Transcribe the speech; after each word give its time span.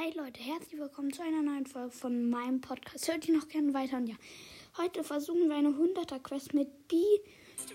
Hi 0.00 0.12
Leute, 0.16 0.40
herzlich 0.40 0.80
willkommen 0.80 1.12
zu 1.12 1.22
einer 1.22 1.42
neuen 1.42 1.66
Folge 1.66 1.90
von 1.90 2.30
meinem 2.30 2.60
Podcast. 2.60 3.08
Hört 3.08 3.26
ihr 3.26 3.36
noch 3.36 3.48
gerne 3.48 3.74
weiter? 3.74 3.96
Und 3.96 4.06
ja, 4.06 4.14
heute 4.76 5.02
versuchen 5.02 5.48
wir 5.48 5.56
eine 5.56 5.70
100er 5.70 6.20
Quest 6.20 6.54
mit 6.54 6.86
B 6.86 7.02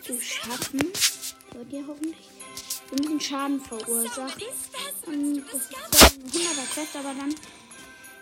zu 0.01 0.17
schaffen. 0.21 0.79
Hört 1.54 1.73
ihr 1.73 1.86
hoffentlich? 1.86 2.29
Wir 2.89 2.99
müssen 3.01 3.20
Schaden 3.20 3.59
verursachen. 3.59 4.41
Und 5.05 5.44
das 5.51 5.63
ist 5.63 5.78
eine 5.78 6.21
100er 6.31 6.73
Quest, 6.73 6.96
aber 6.96 7.13
dann. 7.13 7.36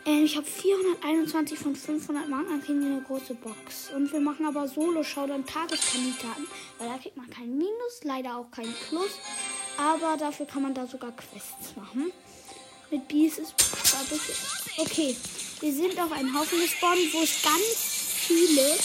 Äh, 0.08 0.24
ich 0.24 0.36
habe 0.36 0.48
421 0.48 1.60
von 1.60 1.76
500 1.76 2.28
Marken, 2.28 2.50
dann 2.50 2.64
kriegen 2.64 2.80
wir 2.82 2.88
eine 2.88 3.04
große 3.04 3.36
Box. 3.36 3.92
Und 3.96 4.12
wir 4.12 4.20
machen 4.20 4.48
aber 4.48 4.68
Solo-Schau 4.68 5.28
dann 5.28 5.46
Tageskandidaten, 5.46 6.48
weil 6.80 6.88
da 6.88 6.98
kriegt 6.98 7.18
man 7.18 7.30
kein 7.30 7.56
Minus, 7.56 8.04
leider 8.04 8.38
auch 8.38 8.50
kein 8.50 8.74
Plus. 8.90 9.20
Aber 9.78 10.18
dafür 10.18 10.48
kann 10.48 10.64
man 10.64 10.74
da 10.74 10.88
sogar 10.88 11.12
Quests 11.12 11.76
machen. 11.76 12.12
Mit 12.92 13.08
Bees 13.08 13.38
ist 13.38 13.56
Okay, 14.78 15.16
wir 15.60 15.74
sind 15.74 16.00
auf 16.00 16.12
einem 16.12 16.36
Haufen 16.36 16.60
gespawnt, 16.60 17.14
wo 17.14 17.22
es 17.22 17.42
ganz 17.44 17.62
viele 18.26 18.80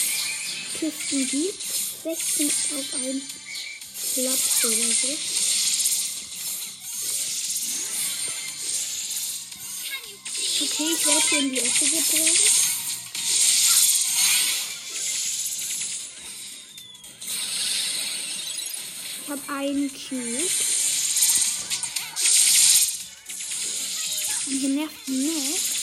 Kisten 0.79 1.27
gibt. 1.27 1.63
16 2.03 2.51
auf 2.77 2.93
einem 2.93 3.21
Platz 4.13 4.63
oder 4.63 4.75
so. 4.75 5.17
Okay, 10.59 10.93
ich 10.93 11.05
werde 11.05 11.27
hier 11.29 11.39
in 11.39 11.51
die 11.51 11.59
Ecke 11.59 11.85
gedrängt. 11.85 12.41
Ich 19.23 19.29
habe 19.29 19.41
einen 19.51 19.89
Cube. 19.89 20.76
Hier 24.59 24.69
nervt 24.69 25.07
Max. 25.07 25.77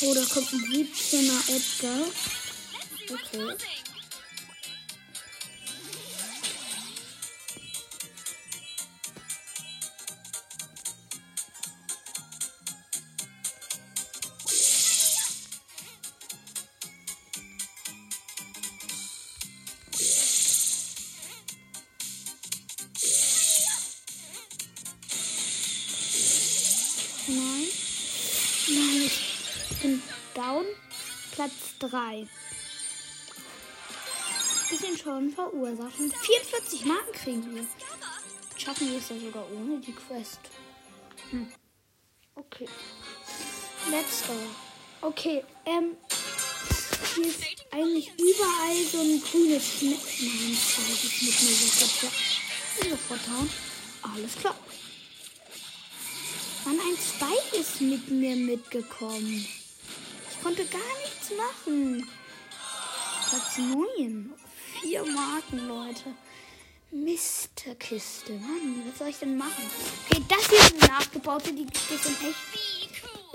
Oh, 0.00 0.14
da 0.14 0.24
kommt 0.24 0.52
ein 0.52 0.64
17er 0.64 1.56
Edgar. 1.56 2.08
Okay. 3.08 3.77
3. 31.98 32.26
Bisschen 34.70 34.96
schon 34.96 35.30
verursacht. 35.30 35.98
Und 35.98 36.14
44 36.14 36.84
Marken 36.84 37.12
kriegen 37.12 37.54
wir. 37.54 37.66
Schaffen 38.56 38.90
wir 38.90 38.98
es 38.98 39.08
ja 39.08 39.18
sogar 39.18 39.44
ohne 39.52 39.80
die 39.80 39.92
Quest. 39.92 40.40
Hm. 41.30 41.52
Okay. 42.34 42.68
Let's 43.90 44.22
go. 44.26 44.34
Okay, 45.08 45.44
ähm. 45.64 45.96
Hier 47.14 47.26
ist 47.26 47.42
eigentlich 47.70 48.12
überall 48.18 48.84
so 48.92 49.00
ein 49.00 49.20
grünes 49.22 49.64
Schnitt. 49.64 49.98
Nein, 50.20 50.58
das 50.76 51.04
ist 51.04 51.22
mit 51.22 51.42
mir 51.42 51.54
sofort. 51.54 52.12
Sofort 52.80 53.28
hauen. 53.28 53.50
Alles 54.02 54.34
klar. 54.36 54.56
Mann, 56.64 56.78
ein 56.78 56.96
Spike 56.96 57.56
ist 57.56 57.80
mit 57.80 58.08
mir 58.08 58.36
mitgekommen. 58.36 59.46
Konnte 60.42 60.64
gar 60.66 60.80
nichts 61.04 61.30
machen. 61.36 62.08
Platz 63.28 63.58
9. 63.58 64.32
Vier 64.80 65.04
Marken, 65.04 65.68
Leute. 65.68 66.14
Misterkiste. 66.90 68.32
Mann, 68.32 68.82
was 68.88 68.98
soll 68.98 69.08
ich 69.08 69.18
denn 69.18 69.36
machen? 69.36 69.64
Okay, 70.08 70.22
das 70.28 70.48
hier 70.48 70.58
ist 70.58 70.82
eine 70.82 70.92
nachgebaute. 70.92 71.52
Die 71.52 71.66
es 71.66 72.06
in 72.06 72.12
echt. 72.28 72.48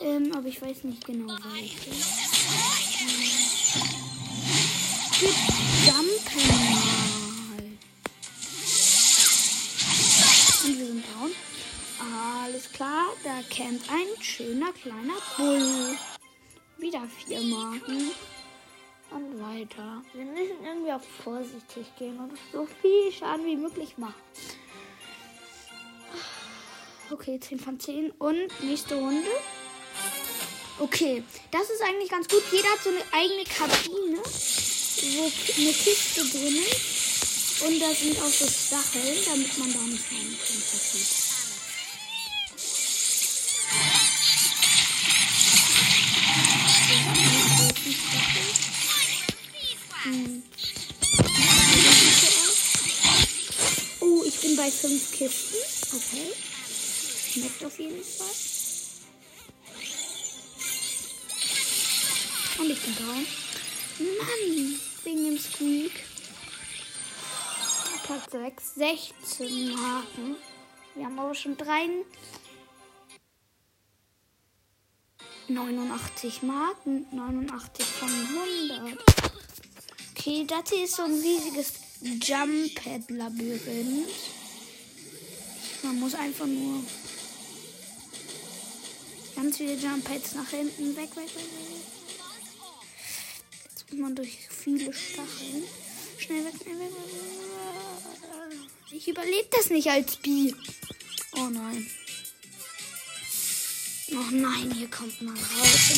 Ähm, 0.01 0.31
aber 0.35 0.47
ich 0.47 0.61
weiß 0.61 0.83
nicht 0.85 1.05
genau, 1.05 1.27
welche. 1.27 1.91
Jumpen. 5.85 6.51
Und 10.63 10.79
wir 10.79 10.87
sind 10.87 11.05
down. 11.05 11.31
Alles 12.43 12.71
klar, 12.71 13.05
da 13.23 13.41
campt 13.49 13.89
ein 13.89 14.21
schöner 14.21 14.73
kleiner 14.73 15.13
Bull. 15.37 15.97
Wieder 16.83 17.07
vier 17.25 17.39
Marken. 17.39 18.11
Und 19.09 19.41
weiter. 19.41 20.01
Wir 20.11 20.25
müssen 20.25 20.65
irgendwie 20.65 20.91
auch 20.91 21.01
vorsichtig 21.23 21.87
gehen 21.97 22.19
und 22.19 22.37
so 22.51 22.67
viel 22.81 23.09
Schaden 23.09 23.45
wie 23.45 23.55
möglich 23.55 23.97
machen. 23.97 24.21
Okay, 27.09 27.39
10 27.39 27.59
von 27.61 27.79
10. 27.79 28.11
Und 28.11 28.49
nächste 28.61 28.95
Runde. 28.95 29.29
Okay, 30.77 31.23
das 31.51 31.69
ist 31.69 31.81
eigentlich 31.81 32.09
ganz 32.09 32.27
gut. 32.27 32.43
Jeder 32.51 32.67
hat 32.67 32.83
so 32.83 32.89
eine 32.89 33.03
eigene 33.13 33.45
Kabine, 33.45 34.17
wo 34.17 35.23
eine 35.23 35.71
Kiste 35.71 36.21
drin 36.37 36.57
ist. 36.57 37.61
Und 37.65 37.79
da 37.79 37.93
sind 37.93 38.17
auch 38.19 38.27
so 38.27 38.45
Stacheln, 38.45 39.17
damit 39.25 39.57
man 39.57 39.71
da 39.71 39.79
nicht 39.83 40.11
reinkommt. 40.11 41.22
Oh, 54.01 54.23
ich 54.25 54.41
bin 54.41 54.57
bei 54.57 54.69
fünf 54.69 55.13
Kisten. 55.13 55.55
Okay. 55.95 56.33
Schmeckt 57.31 57.63
auf 57.63 57.79
jeden 57.79 58.03
Fall. 58.03 58.27
Und 62.59 62.69
ich 62.69 62.81
bin 62.81 62.95
down. 62.97 63.25
Mann, 64.17 64.79
wegen 65.05 65.23
dem 65.23 65.39
Squeak. 65.39 65.93
Platz 68.03 68.31
6, 68.31 68.75
16 68.75 69.73
Marken. 69.73 70.35
Wir 70.95 71.05
haben 71.05 71.17
aber 71.17 71.33
schon 71.33 71.55
drei 71.55 71.87
89 75.47 76.43
Marken, 76.43 77.07
89 77.11 77.85
von 77.85 78.09
100. 78.09 79.22
Okay, 80.25 80.45
das 80.47 80.69
hier 80.69 80.85
ist 80.85 80.95
so 80.95 81.03
ein 81.03 81.15
riesiges 81.15 81.73
Jump-Pad-Labyrinth. 82.01 84.07
Man 85.81 85.99
muss 85.99 86.15
einfach 86.15 86.45
nur 86.45 86.81
ganz 89.35 89.57
viele 89.57 89.73
Jump-Pads 89.73 90.35
nach 90.35 90.49
hinten. 90.49 90.95
Weg, 90.95 91.13
weg, 91.17 91.25
weg, 91.25 91.35
weg. 91.35 91.43
Jetzt 93.69 93.91
muss 93.91 93.99
man 93.99 94.15
durch 94.15 94.37
viele 94.49 94.93
Stacheln. 94.93 95.65
Schnell 96.17 96.45
weg, 96.45 96.53
schnell 96.61 96.79
weg. 96.79 96.91
Ich 98.91 99.09
überlebe 99.09 99.49
das 99.51 99.71
nicht 99.71 99.89
als 99.89 100.15
Bi. 100.15 100.55
Oh 101.33 101.49
nein. 101.49 101.85
Oh 104.13 104.29
nein, 104.31 104.71
hier 104.73 104.89
kommt 104.89 105.21
man 105.21 105.35
raus. 105.35 105.91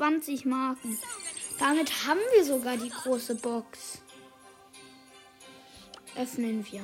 20 0.00 0.46
Marken. 0.46 0.98
Damit 1.58 2.06
haben 2.06 2.20
wir 2.32 2.42
sogar 2.42 2.78
die 2.78 2.88
große 2.88 3.34
Box. 3.34 3.98
Öffnen 6.16 6.64
wir. 6.72 6.82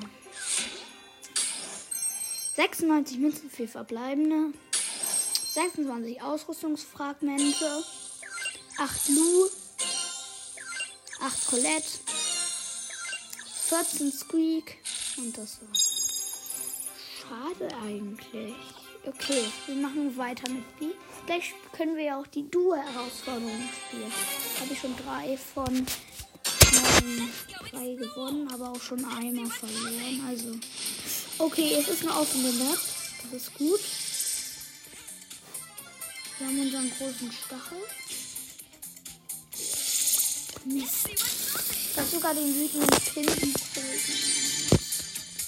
96 2.57 3.17
Münzen 3.17 3.49
für 3.49 3.67
verbleibende. 3.67 4.53
26 5.55 6.21
Ausrüstungsfragmente. 6.21 7.85
8 8.77 9.09
Lu. 9.09 9.49
8 11.23 11.47
Colette. 11.47 11.89
14 13.63 14.13
Squeak. 14.13 14.77
Und 15.17 15.39
das 15.39 15.59
war's. 15.63 16.53
Schade 17.23 17.75
eigentlich. 17.83 18.55
Okay, 19.07 19.45
wir 19.67 19.77
machen 19.77 20.17
weiter 20.17 20.51
mit 20.51 20.79
B. 20.81 20.87
Gleich 21.27 21.55
können 21.73 21.97
wir 21.97 22.03
ja 22.03 22.21
auch 22.21 22.27
die 22.27 22.51
Duo-Herausforderung 22.51 23.69
spielen. 23.87 24.13
Habe 24.61 24.73
ich 24.73 24.81
schon 24.81 24.97
drei 24.97 25.37
von 25.37 25.87
ähm, 27.05 27.31
drei 27.71 27.95
gewonnen, 27.95 28.49
aber 28.53 28.71
auch 28.71 28.81
schon 28.81 29.05
einmal 29.05 29.47
verloren. 29.47 30.25
Also, 30.27 30.59
okay, 31.39 31.77
es 31.79 31.87
ist 31.89 32.03
eine 32.03 32.17
offene 32.19 32.51
Map. 32.53 32.79
Das 33.23 33.43
ist 33.43 33.55
gut. 33.55 33.81
Wir 36.39 36.49
haben 36.49 36.61
unseren 36.61 36.91
großen 36.91 37.31
Stachel. 37.31 37.79
Mist. 40.65 41.09
Ich 41.09 41.97
habe 41.97 42.09
sogar 42.09 42.35
den 42.35 42.53
wütenden 42.55 42.89
Pin 42.89 43.29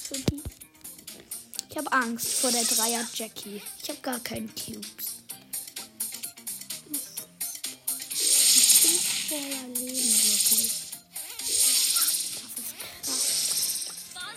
für 0.04 0.18
die. 0.30 0.47
Ich 1.78 1.84
habe 1.86 1.96
Angst 1.96 2.40
vor 2.40 2.50
der 2.50 2.64
Dreier 2.64 3.06
Jackie. 3.14 3.62
Ich 3.80 3.88
habe 3.88 4.00
gar 4.00 4.18
keinen 4.18 4.52
Cubes. 4.52 5.22
Voller 9.28 9.68
Leben, 9.76 9.94
wirklich. 9.94 10.72
Das 11.38 11.54
ist 12.58 12.74
krass. 13.04 14.34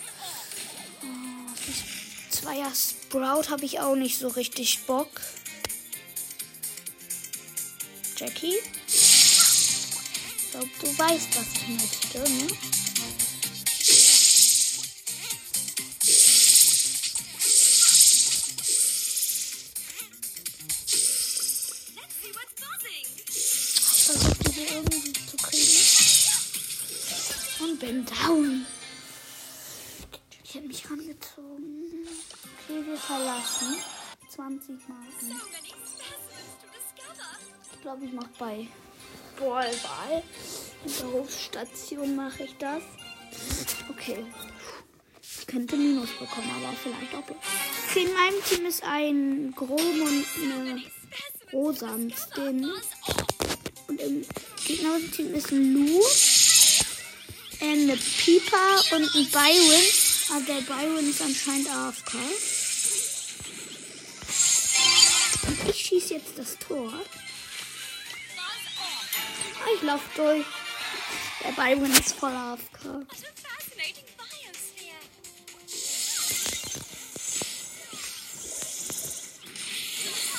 Zweier 2.30 2.72
Sprout 2.76 3.50
habe 3.50 3.66
ich 3.66 3.80
auch 3.80 3.96
nicht 3.96 4.20
so 4.20 4.28
richtig 4.28 4.84
Bock. 4.86 5.10
Jackie? 8.18 8.60
Ich 8.86 10.52
glaube, 10.52 10.70
du 10.80 10.96
weißt, 10.96 11.30
was 11.38 11.48
ich 11.56 11.68
möchte, 11.70 12.20
ne? 12.20 12.91
Glaube, 37.92 38.06
ich 38.06 38.14
mache 38.14 38.30
bei 38.40 38.68
Ballball. 39.38 40.24
In 40.86 40.94
der 40.98 41.12
Hofstation 41.12 42.16
mache 42.16 42.44
ich 42.44 42.56
das. 42.58 42.84
Okay. 43.90 44.26
Ich 45.22 45.48
könnte 45.48 45.76
Minus 45.76 46.10
bekommen, 46.12 46.50
aber 46.56 46.74
vielleicht 46.82 47.14
auch. 47.14 47.30
Okay, 47.90 48.06
in 48.06 48.14
meinem 48.14 48.44
Team 48.46 48.66
ist 48.66 48.84
ein 48.84 49.54
Grom 49.56 49.78
und 49.78 50.26
eine 50.42 50.84
Rosa 51.52 51.98
mit 51.98 52.16
Skin. 52.16 52.72
Und 53.88 54.00
im 54.00 54.26
gegnerischen 54.66 55.12
Team 55.12 55.34
ist 55.34 55.52
ein 55.52 55.74
Lu, 55.74 56.02
eine 57.60 57.98
Piper 57.98 58.96
und 58.96 59.16
ein 59.16 59.30
Byron. 59.32 59.84
Aber 60.30 60.46
der 60.46 60.62
Byron 60.62 61.10
ist 61.10 61.22
anscheinend 61.22 61.70
AFK. 61.70 62.14
Und 65.48 65.70
ich 65.70 65.76
schieße 65.76 66.14
jetzt 66.14 66.38
das 66.38 66.58
Tor. 66.58 66.94
Ich 69.76 69.82
laufe 69.84 70.04
durch. 70.16 70.46
Der 71.44 71.52
Byron 71.54 71.92
ist 71.92 72.14
voll 72.14 72.32
AFK. 72.32 73.06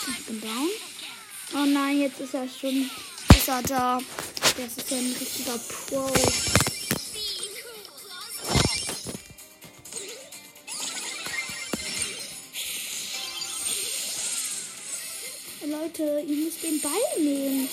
Ich 0.08 0.26
bin 0.26 0.40
down. 0.40 0.70
Oh 1.54 1.66
nein, 1.66 2.00
jetzt 2.00 2.20
ist 2.20 2.34
er 2.34 2.48
schon. 2.48 2.90
Ist 3.30 3.48
er 3.48 3.62
da. 3.62 3.98
Das 4.56 4.76
ist 4.76 4.90
ja 4.90 4.98
ein 4.98 5.16
richtiger 5.18 5.58
Pro. 5.58 6.10
Leute, 15.64 16.24
ihr 16.26 16.44
müsst 16.44 16.62
den 16.62 16.80
Ball 16.80 16.92
nehmen. 17.18 17.68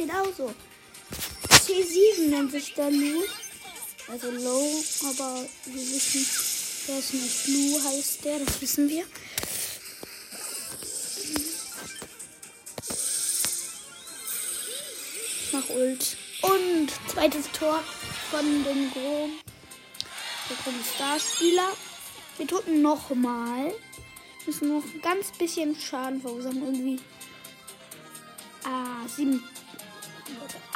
Genau 0.00 0.24
so. 0.34 0.50
C7 1.50 2.30
nennt 2.30 2.52
sich 2.52 2.72
der 2.72 2.90
Lu. 2.90 3.22
Also 4.08 4.30
Low, 4.30 4.82
aber 5.04 5.44
wir 5.66 5.74
wissen, 5.74 6.26
der 6.88 6.98
ist 7.00 7.12
nicht 7.12 7.48
Lu, 7.48 7.84
heißt 7.84 8.24
der, 8.24 8.38
das 8.38 8.62
wissen 8.62 8.88
wir. 8.88 9.04
Mach 15.52 15.68
Ult. 15.68 16.16
Und 16.40 16.88
zweites 17.08 17.52
Tor 17.52 17.84
von 18.30 18.64
dem 18.64 18.90
Grom. 18.92 19.32
Der 20.48 20.56
Grom 20.64 20.82
Starspieler. 20.94 21.76
Wir 22.38 22.46
drücken 22.46 22.80
nochmal. 22.80 23.74
Müssen 24.46 24.68
noch 24.68 24.82
ein 24.82 25.02
ganz 25.02 25.30
bisschen 25.32 25.76
Schaden 25.78 26.22
verursachen. 26.22 26.62
Irgendwie. 26.62 26.98
Ah, 28.64 29.06
7. 29.06 29.44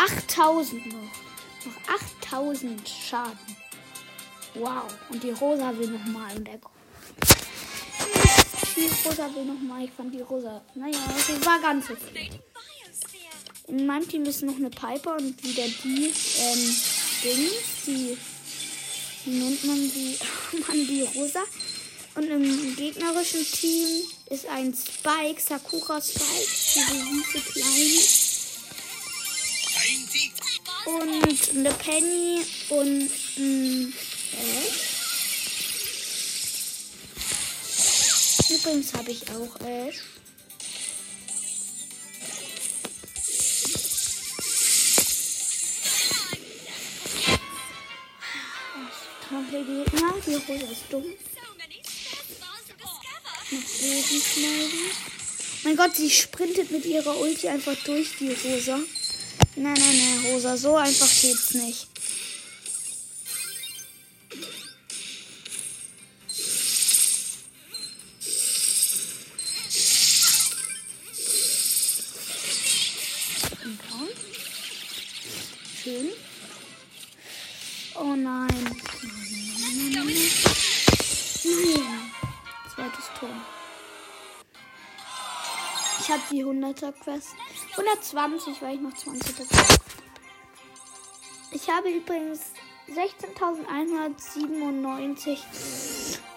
8000 0.04 0.86
noch. 0.86 0.94
Noch 1.64 1.94
8000 2.22 2.88
Schaden. 2.88 3.56
Wow. 4.54 4.84
Und 5.08 5.22
die 5.22 5.30
Rosa 5.30 5.76
will 5.78 5.88
nochmal. 5.88 6.36
Und 6.36 6.46
der. 6.46 6.58
Die 8.76 9.08
Rosa 9.08 9.34
will 9.34 9.44
nochmal. 9.44 9.84
Ich 9.84 9.92
fand 9.92 10.14
die 10.14 10.20
Rosa. 10.20 10.62
Naja, 10.74 10.98
sie 11.26 11.44
war 11.44 11.58
ganz 11.60 11.90
okay. 11.90 12.30
In 13.66 13.86
meinem 13.86 14.06
Team 14.06 14.24
ist 14.24 14.42
noch 14.42 14.56
eine 14.56 14.68
Piper 14.68 15.16
und 15.16 15.42
wieder 15.42 15.64
die, 15.82 16.12
ähm, 16.38 16.76
Dings, 17.22 17.52
die, 17.86 18.18
wie 19.24 19.30
nennt 19.30 19.64
man 19.64 19.76
die, 19.76 20.18
man 20.68 20.86
die 20.86 21.02
Rosa. 21.14 21.42
Und 22.14 22.24
im 22.24 22.76
gegnerischen 22.76 23.44
Team 23.44 24.02
ist 24.30 24.46
ein 24.46 24.74
Spike, 24.74 25.40
Sakura 25.40 26.00
Spike, 26.00 26.46
diese 26.74 26.94
süße 26.94 27.40
kleine. 27.52 28.23
Und 30.86 31.56
eine 31.56 31.72
Penny 31.74 32.40
und 32.68 33.10
ein 33.38 33.94
Ash. 34.32 34.94
Übrigens 38.50 38.92
habe 38.92 39.10
ich 39.10 39.22
auch 39.30 39.60
Ash. 39.66 40.02
Gegner. 49.62 50.14
Die 50.26 50.34
Rosa 50.34 50.72
ist 50.72 50.84
dumm. 50.90 51.04
Noch 53.50 53.60
Boden 53.60 54.22
schneiden. 54.22 54.78
Mein 55.64 55.76
Gott, 55.76 55.96
sie 55.96 56.10
sprintet 56.10 56.70
mit 56.70 56.84
ihrer 56.84 57.18
Ulti 57.18 57.48
einfach 57.48 57.76
durch 57.84 58.16
die 58.18 58.32
Rosa. 58.32 58.78
Nein, 59.56 59.74
nein, 59.78 59.98
nein, 59.98 60.32
Rosa, 60.32 60.56
so 60.56 60.76
einfach 60.76 61.08
geht's 61.20 61.54
nicht. 61.54 61.88
Oh 77.96 78.16
nein. 78.16 78.48
Nein. 78.52 80.16
Zweites 82.74 83.10
Tor. 83.18 83.28
Ich 86.00 86.10
habe 86.10 86.22
die 86.30 86.44
100er 86.44 86.92
Quest. 86.92 87.34
120, 87.76 88.62
weil 88.62 88.76
ich 88.76 88.80
noch 88.80 88.94
20 88.94 89.36
dazu. 89.36 89.54
Ich 91.50 91.68
habe 91.68 91.90
übrigens 91.90 92.52
16.197 92.88 95.38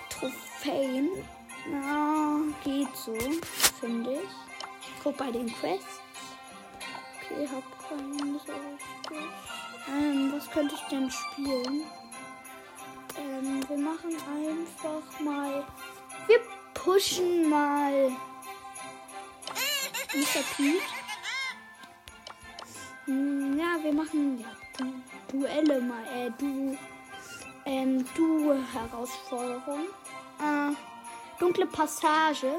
Trophäen. 0.10 1.10
Na, 1.70 2.40
geht 2.64 2.96
so, 2.96 3.14
finde 3.80 4.14
ich. 4.14 4.30
Ich 4.82 4.90
guck 5.04 5.16
bei 5.18 5.30
den 5.32 5.54
Quests. 5.54 6.00
Okay, 7.22 7.48
hab 7.48 7.90
keinen 7.90 8.40
so 8.40 8.54
richtig. 8.54 9.28
Ähm, 9.90 10.34
was 10.36 10.50
könnte 10.50 10.74
ich 10.76 10.82
denn 10.90 11.12
spielen? 11.12 11.84
Ähm, 13.18 13.64
wir 13.68 13.78
machen 13.78 14.16
einfach 14.36 15.20
mal. 15.20 15.66
Wir 16.28 16.40
pushen 16.74 17.50
mal. 17.50 18.10
Mr. 20.14 20.42
Pete. 20.56 20.97
Ja, 23.08 23.82
wir 23.82 23.94
machen 23.94 24.38
ja, 24.38 24.48
du, 24.78 25.40
Duelle 25.40 25.80
mal. 25.80 26.04
Äh, 26.14 26.30
du. 26.38 26.78
Ähm, 27.66 28.06
du 28.16 28.54
Herausforderung. 28.74 29.88
Äh, 30.40 30.76
Dunkle 31.40 31.68
Passage. 31.68 32.58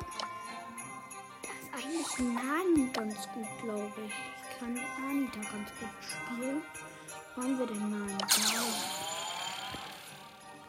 Da 1.42 1.48
ist 1.50 1.74
eigentlich 1.74 2.18
Nani 2.18 2.90
ganz 2.94 3.28
gut, 3.34 3.46
glaube 3.62 3.92
ich. 4.06 4.14
Ich 4.50 4.58
kann 4.58 4.72
Nani 4.72 5.28
da 5.34 5.40
ganz 5.40 5.70
gut 5.78 5.90
spielen. 6.00 6.62
Wo 7.36 7.42
haben 7.42 7.58
wir 7.58 7.66
den 7.66 7.90
Nani? 7.90 8.16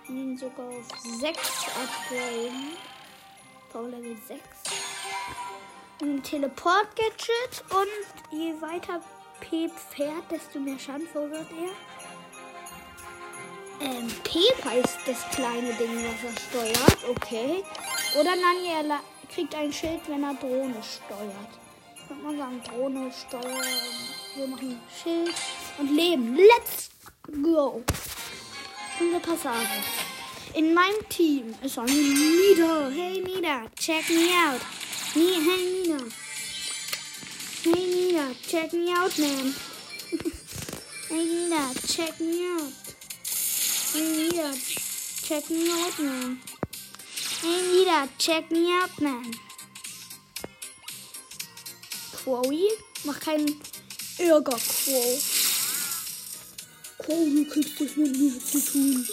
Ja. 0.09 0.13
ihn 0.13 0.37
sogar 0.37 0.67
auf 0.67 0.87
6 1.21 1.67
upgraden. 1.67 2.75
Power 3.71 3.87
Level 3.87 4.17
6. 4.27 4.41
Ein 6.01 6.21
Teleport-Gadget 6.21 7.63
und 7.69 8.37
je 8.37 8.61
weiter 8.61 9.01
Pep 9.39 9.71
fährt, 9.95 10.31
desto 10.31 10.59
mehr 10.59 10.79
Schaden 10.79 11.07
verursacht 11.07 11.51
er. 11.51 11.73
Ähm, 13.81 14.07
Pep 14.23 14.65
heißt 14.65 14.99
das 15.05 15.29
kleine 15.31 15.73
Ding, 15.73 16.03
was 16.03 16.23
er 16.23 16.39
steuert. 16.49 16.97
Okay. 17.09 17.63
Oder 18.19 18.35
Nani, 18.35 18.89
er 18.89 18.99
kriegt 19.33 19.55
ein 19.55 19.71
Schild, 19.71 20.01
wenn 20.07 20.23
er 20.23 20.33
Drohne 20.33 20.81
steuert. 20.83 21.51
Kann 22.07 22.23
man 22.23 22.37
sagen, 22.37 22.61
Drohne 22.63 23.11
steuern. 23.11 23.77
Wir 24.35 24.47
machen 24.47 24.81
Schild 25.01 25.35
und 25.77 25.95
Leben. 25.95 26.35
Let's 26.35 26.89
go. 27.43 27.83
Unsere 28.99 29.21
Passage. 29.21 29.83
In 30.55 30.73
meinem 30.73 31.07
Team 31.09 31.53
ist 31.61 31.77
ein 31.77 31.85
Nida. 31.85 32.89
Hey 32.89 33.21
Nida, 33.21 33.61
check 33.79 34.09
me 34.09 34.31
out. 34.33 34.61
Nee, 35.13 35.37
hey 35.45 35.83
Nina. 35.83 36.03
Hey 37.63 37.98
Nina, 38.19 38.35
check 38.41 38.73
me 38.73 38.91
out, 38.91 39.17
man. 39.17 39.53
hey 41.09 41.23
Nina, 41.23 41.73
check 41.87 42.19
me 42.19 42.45
out. 42.47 42.73
Hey 43.93 44.01
Nina, 44.01 44.53
check 45.23 45.49
me 45.49 45.71
out, 45.71 45.99
man. 45.99 46.37
Hey 47.41 47.61
Nina, 47.71 48.09
check 48.17 48.51
me 48.51 48.67
out, 48.73 48.99
man. 48.99 49.31
Chloe, 52.11 52.67
mach 53.05 53.21
keinen 53.21 53.55
Ärger. 54.17 54.59
Quo, 56.97 57.25
du 57.25 57.45
kriegst 57.45 57.79
das 57.79 57.95
mit 57.95 58.17
mir 58.17 58.37
zu 58.37 58.59
tun. 58.59 59.07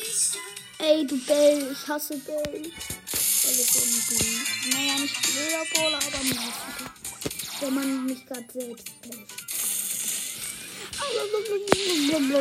Ey, 0.80 1.06
du 1.06 1.16
Bell, 1.18 1.70
ich 1.70 1.88
hasse 1.88 2.16
Bell. 2.18 2.72
Telefon 3.40 3.88
Naja, 4.72 4.98
nicht 4.98 5.16
Lederball, 5.32 5.94
aber 5.94 6.24
Mörder. 6.24 6.95
Wenn 7.60 7.74
man 7.74 8.06
mich 8.06 8.26
gerade 8.26 8.44
selbst 8.52 8.86
lässt. 9.04 9.46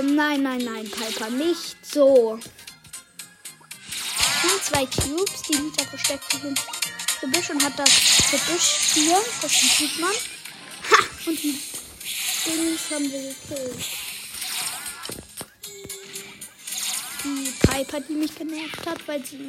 Nein, 0.04 0.44
nein, 0.44 0.64
nein, 0.64 0.90
Piper, 0.90 1.30
nicht 1.30 1.78
so. 1.86 2.34
Und 4.44 4.64
zwei 4.64 4.86
Cubes, 4.86 5.42
die 5.50 5.58
Mieter 5.58 5.86
versteckt 5.86 6.32
sich 6.32 6.44
im 6.44 6.56
Gebüsch 7.22 7.50
und 7.50 7.64
hat 7.64 7.78
das 7.78 7.90
Gebüsch 8.32 8.94
hier. 8.94 9.22
Das 9.42 9.52
sieht 9.52 10.00
man. 10.00 10.12
Ha! 10.12 11.04
Und 11.26 11.42
die 11.42 11.60
Dings 12.46 12.92
haben 12.92 13.12
wir 13.12 13.22
gekillt. 13.22 13.86
Die 17.24 17.54
Piper, 17.68 18.00
die 18.02 18.14
mich 18.14 18.36
genervt 18.36 18.86
hat, 18.86 19.08
weil 19.08 19.26
sie 19.26 19.40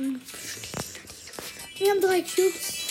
wir 1.78 1.90
haben 1.90 2.00
drei 2.00 2.22
Cubes. 2.22 2.85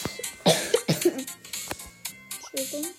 Entschuldigung. 2.65 2.91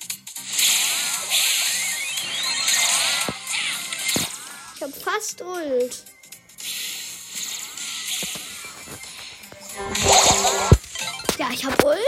Ich 4.75 4.83
hab 4.83 4.95
fast 5.03 5.43
Ult. 5.43 6.05
Ja, 11.39 11.49
ich 11.53 11.65
hab 11.65 11.85
Ult. 11.85 11.99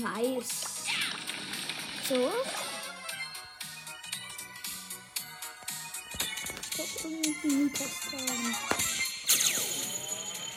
Nice. 0.00 0.84
So. 2.08 2.30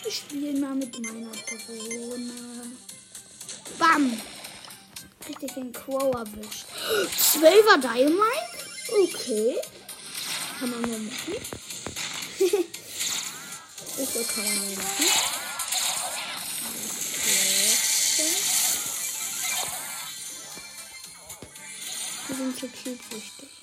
Ich 0.07 0.15
spiele 0.15 0.59
mal 0.59 0.75
mit 0.75 0.99
meiner 0.99 1.31
Drohne. 1.31 2.77
Bam! 3.79 4.34
Richtig 5.55 5.63
den 5.63 5.71
Crow 5.73 6.13
erwischt. 6.13 6.65
12er 7.17 7.77
Dynamite? 7.77 8.55
Okay. 9.03 9.57
Kann 10.59 10.69
man 10.69 10.81
mal 10.81 10.99
machen. 10.99 11.35
so 13.97 14.23
kann 14.23 14.43
man 14.43 14.55
mal 14.57 14.75
machen. 14.75 15.05
Wir 22.27 22.35
sind 22.35 22.59
so 22.59 22.67
cute 22.67 23.11
wichtig. 23.11 23.54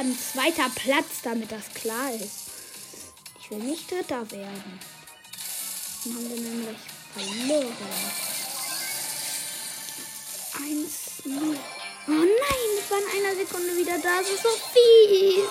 Werden 0.00 0.18
zweiter 0.18 0.70
Platz, 0.74 1.20
damit 1.22 1.52
das 1.52 1.74
klar 1.74 2.10
ist. 2.14 2.48
Ich 3.38 3.50
will 3.50 3.58
nicht 3.58 3.90
dritter 3.90 4.30
werden. 4.30 4.80
Dann 6.04 6.14
haben 6.14 6.30
wir 6.30 6.40
nämlich 6.40 6.78
verloren. 7.12 7.76
Eins, 10.56 11.22
null. 11.26 11.58
Oh 12.08 12.12
nein, 12.12 12.70
ich 12.78 12.90
war 12.90 12.98
in 12.98 13.26
einer 13.26 13.36
Sekunde 13.36 13.76
wieder 13.76 13.98
da. 13.98 14.20
Das 14.20 14.30
ist 14.30 14.42
so 14.42 14.48
fies. 14.72 15.50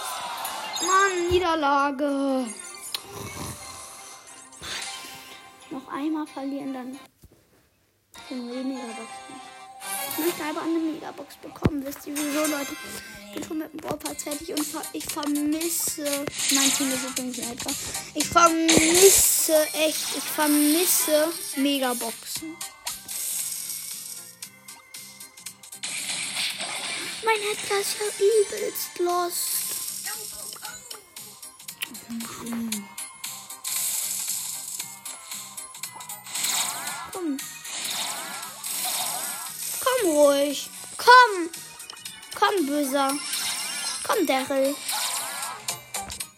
Mann, 0.82 1.30
Niederlage. 1.30 2.48
Noch 5.70 5.94
einmal 5.94 6.26
verlieren, 6.26 6.74
dann 6.74 7.00
sind 8.28 8.48
wir 8.48 8.64
die 8.64 8.70
Megabox 8.70 9.10
nicht. 9.30 9.50
Ich 10.12 10.26
möchte 10.26 10.44
aber 10.44 10.62
eine 10.64 10.80
Megabox 10.80 11.36
bekommen. 11.38 11.86
Wisst 11.86 12.08
ihr 12.08 12.18
wieso, 12.18 12.46
Leute? 12.48 12.76
Ich 13.30 13.36
bin 13.36 13.44
schon 13.44 13.60
mit 13.60 13.72
dem 13.72 13.80
Baupass 13.82 14.24
fertig 14.24 14.50
und 14.50 14.66
ich 14.92 15.06
vermisse. 15.06 16.04
Mein 16.04 16.74
Team 16.74 16.92
ist 16.92 17.04
übrigens 17.10 17.38
in. 17.38 17.58
Ich 18.16 18.28
vermisse 18.28 19.68
echt. 19.74 20.18
Ich 20.18 20.24
vermisse 20.24 21.32
Megaboxen. 21.56 22.58
Mein 27.24 27.36
Edgar 27.36 27.80
ist 27.80 27.98
ja 28.00 28.08
übelst. 28.26 28.90
Komm. 32.26 32.88
Komm 37.14 37.38
Komm, 42.50 42.66
Böser. 42.66 43.12
Komm, 44.08 44.26
Daryl. 44.26 44.76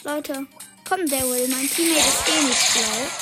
Leute, 0.04 0.46
komm, 0.88 1.08
Daryl. 1.08 1.48
Mein 1.48 1.70
Teammate 1.70 2.00
ist 2.00 2.28
eh 2.28 2.44
nicht 2.44 2.72
schlau. 2.72 3.21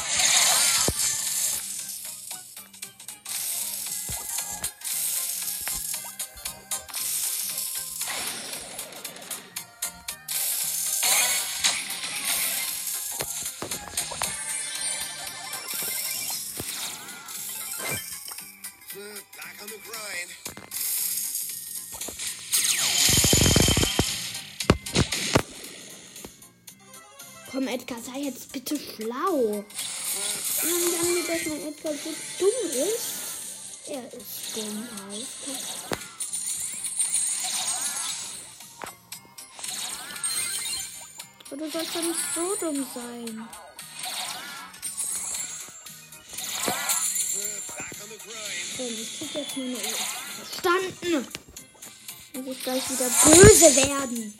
Edgar 31.79 31.93
so 31.93 32.09
dumm 32.39 32.71
ist. 32.71 33.87
Er 33.87 34.05
ist 34.13 34.55
dumm, 34.55 34.87
alles 35.07 35.27
Aber 41.47 41.57
du 41.57 41.71
sollst 41.71 41.95
doch 41.95 42.01
nicht 42.03 42.19
so 42.35 42.55
dumm 42.59 42.87
sein. 42.93 43.49
Ich 48.77 49.19
krieg 49.19 49.35
jetzt 49.35 49.57
meine 49.57 49.75
Uhr. 49.75 49.81
Verstanden! 50.35 51.27
Muss 52.33 52.57
ich 52.57 52.63
gleich 52.63 52.89
wieder 52.89 53.09
böse 53.25 53.75
werden. 53.75 54.39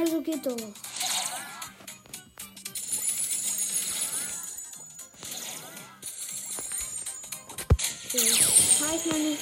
Also 0.00 0.20
geht 0.20 0.44
doch. 0.44 0.91
Fahre 8.18 8.96
ich 8.96 9.06
meine 9.06 9.36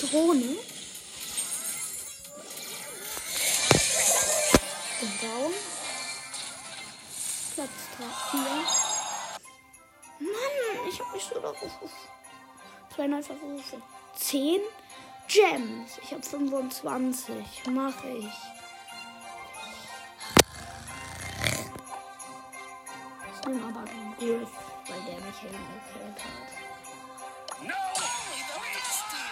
Drohne. 0.00 0.56
Bin 5.00 5.12
down. 5.20 5.52
Platz 7.54 7.70
4. 8.30 8.40
Mann, 10.18 10.88
ich 10.88 11.00
hab 11.00 11.12
mich 11.12 11.22
so 11.22 11.38
darauf. 11.38 11.70
Zwei 12.94 13.06
neue 13.06 13.22
Versuche. 13.22 13.82
10 14.16 14.60
Gems. 15.28 15.98
Ich 16.02 16.12
habe 16.12 16.22
25. 16.22 17.36
Mache 17.70 18.08
ich. 18.08 18.26
Ich 23.34 23.46
nehme 23.46 23.68
aber 23.68 23.84
den 23.84 24.16
Griff, 24.18 24.50
weil 24.88 25.00
der 25.02 25.20
mich 25.24 25.38
hingekillt 25.38 26.18
hat. 26.18 26.61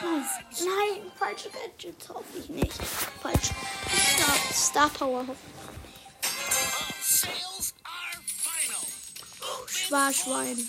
Nein, 0.02 0.24
nein, 0.60 1.12
falsche 1.18 1.50
Gadgets 1.50 2.08
hoffe 2.08 2.38
ich 2.38 2.48
nicht. 2.48 2.72
Falsch. 3.22 3.50
Star, 4.14 4.36
Star 4.54 4.88
Power 4.90 5.26
hoffe 5.26 5.38
ich. 5.46 5.60
Schwarschwein. 9.90 10.68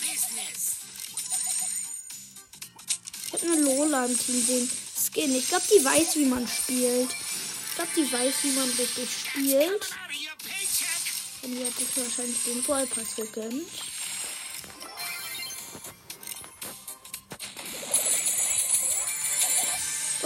Ich 3.28 3.34
habe 3.34 3.54
eine 3.54 3.62
Lola 3.62 4.06
im 4.06 4.18
Team 4.20 4.42
sehen. 4.42 4.72
Skin. 4.98 5.36
Ich 5.36 5.48
glaube, 5.48 5.64
die 5.72 5.86
weiß, 5.86 6.16
wie 6.16 6.26
man 6.26 6.48
spielt. 6.48 7.12
Ich 7.12 7.76
glaube, 7.76 7.92
die 7.96 8.12
weiß, 8.12 8.34
wie 8.44 8.52
man 8.52 8.70
richtig 8.70 9.10
spielt. 9.10 9.90
Und 11.44 11.56
die 11.56 11.66
hat 11.66 11.76
sich 11.76 11.88
wahrscheinlich 11.96 12.44
den 12.44 12.64
Vollpass 12.64 13.16
gegönnt. 13.16 13.70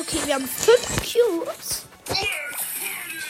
Okay, 0.08 0.20
wir 0.26 0.36
haben 0.36 0.48
fünf 0.48 0.98
Cubes. 0.98 1.86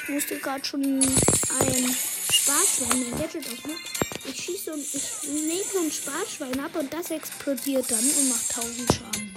Ich 0.04 0.10
musste 0.10 0.38
gerade 0.40 0.66
schon 0.66 0.84
ein 0.84 1.96
Sparschwein, 2.30 2.92
ein 2.92 3.18
Gadget 3.18 3.48
aufmachen. 3.48 3.80
Ich 4.26 4.44
schieße 4.44 4.74
und 4.74 4.82
ich 4.82 5.24
lege 5.24 5.64
so 5.72 5.80
ein 5.80 5.92
Sparschwein 5.92 6.60
ab 6.60 6.76
und 6.76 6.94
das 6.94 7.12
explodiert 7.12 7.90
dann 7.90 8.00
und 8.00 8.30
macht 8.30 8.58
1000 8.58 8.94
Schaden. 8.94 9.36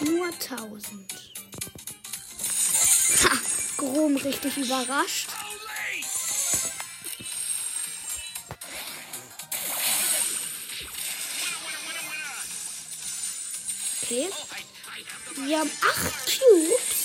Nur 0.00 0.26
1000. 0.26 1.14
Ha, 3.24 3.40
Grom 3.78 4.16
richtig 4.16 4.58
überrascht. 4.58 5.28
Okay. 14.02 14.28
Wir 15.36 15.58
haben 15.60 15.70
8 15.80 16.38
Cubes. 16.38 17.02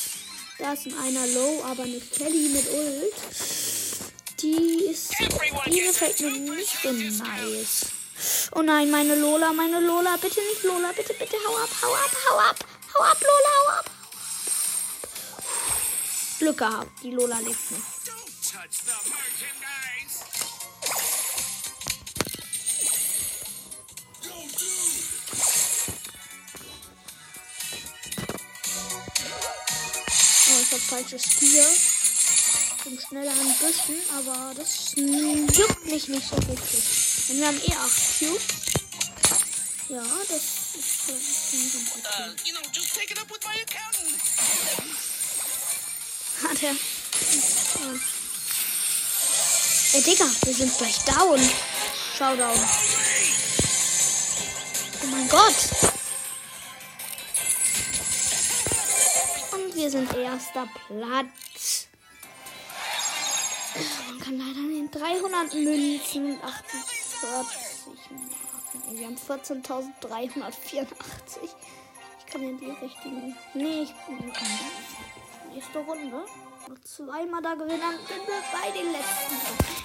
Da 0.60 0.74
ist 0.74 0.88
ein 0.88 0.98
einer 0.98 1.28
low, 1.28 1.64
aber 1.64 1.84
eine 1.84 2.00
Kelly 2.00 2.50
mit 2.50 2.68
Ult. 2.70 3.14
Die 4.42 4.86
ist. 4.86 5.12
Die 5.20 5.82
gefällt 5.82 6.20
mir 6.20 6.32
nicht 6.32 6.78
so 6.82 6.92
nice. 6.92 7.86
Oh 8.56 8.62
nein, 8.62 8.90
meine 8.90 9.16
Lola, 9.16 9.54
meine 9.54 9.80
Lola. 9.80 10.18
Bitte 10.18 10.42
nicht 10.42 10.64
Lola. 10.64 10.92
Bitte, 10.92 11.14
bitte, 11.14 11.38
hau 11.48 11.56
ab, 11.58 11.70
hau 11.82 11.94
ab, 11.94 12.12
hau 12.30 12.38
ab. 12.40 12.66
Hau 12.94 13.04
ab, 13.04 13.18
Lola, 13.22 13.50
hau 13.60 13.80
ab. 13.80 13.92
Glück 16.40 16.58
gehabt. 16.58 17.04
Die 17.04 17.12
Lola 17.12 17.38
lebt 17.40 17.72
nicht. 17.72 17.84
Hab 30.78 30.84
falsches 30.84 31.24
Tier. 31.24 31.66
Bin 32.84 33.00
schneller 33.00 33.32
an 33.32 33.56
Büschen, 33.60 34.00
aber 34.16 34.54
das 34.54 34.94
juckt 34.96 35.86
mich 35.86 36.08
nicht 36.08 36.30
so 36.30 36.36
richtig. 36.36 37.30
Und 37.30 37.40
wir 37.40 37.48
haben 37.48 37.60
eh 37.66 37.74
8 37.74 38.20
Cubes. 38.20 38.44
Ja, 39.90 40.04
das 40.30 40.38
ist, 40.38 41.00
das 41.08 41.18
ist 41.18 41.54
nicht 41.54 41.74
so 41.74 41.80
gut. 41.80 42.04
Uh, 42.06 42.36
you 42.46 42.54
know, 42.54 42.62
just 42.72 42.94
take 42.94 43.12
it 43.12 43.20
up 43.20 43.28
with 43.28 43.40
my 43.44 43.60
accountant. 43.60 44.22
Hat 46.44 46.62
er. 46.62 46.74
Ja. 46.74 48.00
Ey, 49.94 50.02
Digga, 50.04 50.30
wir 50.44 50.54
sind 50.54 50.78
gleich 50.78 51.00
down. 51.06 51.40
Showdown. 52.16 52.60
Oh 55.02 55.08
mein 55.08 55.28
Gott. 55.28 55.97
Wir 59.88 59.92
sind 59.92 60.14
erster 60.18 60.68
Platz. 60.88 61.88
Man 64.10 64.20
kann 64.20 64.38
leider 64.38 64.60
nicht 64.60 64.94
300 64.94 65.54
Münzen 65.54 66.32
und 66.34 66.44
48 66.44 67.22
Marken. 68.12 68.98
Wir 68.98 69.08
haben 69.08 69.16
14.384. 69.16 70.88
Ich 72.20 72.26
kann 72.26 72.42
in 72.44 72.58
die 72.58 72.72
richtigen. 72.72 73.34
Nee, 73.54 73.84
ich 73.84 73.94
bin 74.08 74.34
nächste 75.54 75.80
Runde. 75.80 76.26
Noch 76.68 76.80
zweimal 76.84 77.42
da 77.42 77.54
gewinnen, 77.54 77.80
dann 77.80 77.98
sind 78.08 78.28
wir 78.28 78.44
bei 78.52 78.70
den 78.72 78.92
letzten. 78.92 79.77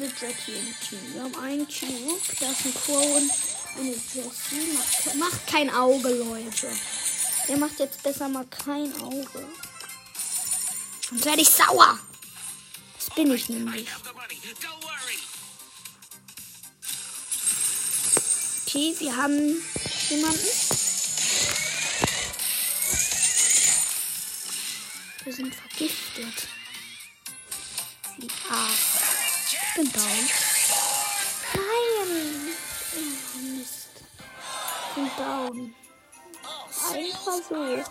Eine 0.00 0.06
Jackie 0.06 0.52
im 0.52 0.74
Team. 0.78 1.12
Wir 1.12 1.22
haben 1.24 1.34
einen 1.42 1.66
Cube, 1.66 2.20
da 2.38 2.50
ist 2.52 2.66
ein 2.66 2.72
Crow 2.72 3.20
eine 3.76 3.90
Jessie. 3.90 4.72
Macht, 4.72 5.14
macht 5.16 5.46
kein 5.48 5.74
Auge, 5.74 6.08
Leute. 6.10 6.70
Der 7.48 7.56
macht 7.56 7.80
jetzt 7.80 8.00
besser 8.04 8.28
mal 8.28 8.46
kein 8.46 8.94
Auge. 9.00 9.48
Sonst 11.08 11.24
werde 11.24 11.42
ich 11.42 11.48
sauer. 11.48 11.98
Das 12.96 13.12
bin 13.16 13.32
ich 13.32 13.48
nämlich. 13.48 13.88
Okay, 18.66 18.94
wir 19.00 19.16
haben 19.16 19.62
jemanden. 20.10 20.48
Wir 25.24 25.32
sind 25.32 25.54
vergiftet. 25.56 26.48
Wie 28.18 28.28
arg. 28.48 28.97
Bin 29.78 29.92
down. 29.92 30.02
Nein! 31.54 32.52
Oh, 32.96 33.38
Mist. 33.38 33.90
Ich 34.88 34.94
bin 34.96 35.10
down. 35.16 35.74
Ein 36.92 37.12
Versuch. 37.12 37.90